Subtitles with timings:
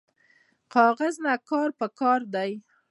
[0.75, 2.51] کاغذ نه کار پکار دی